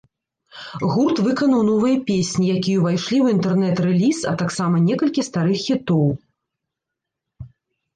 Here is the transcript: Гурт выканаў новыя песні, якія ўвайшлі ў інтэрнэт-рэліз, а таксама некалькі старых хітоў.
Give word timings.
Гурт 0.93 1.21
выканаў 1.27 1.61
новыя 1.67 1.97
песні, 2.09 2.49
якія 2.55 2.77
ўвайшлі 2.81 3.17
ў 3.21 3.25
інтэрнэт-рэліз, 3.37 4.17
а 4.33 4.37
таксама 4.43 4.75
некалькі 4.91 5.21
старых 5.33 5.57
хітоў. 5.69 6.13